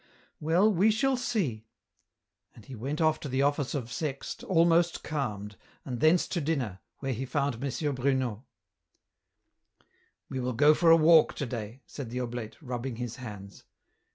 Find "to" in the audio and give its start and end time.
3.19-3.29, 6.29-6.41, 11.35-11.45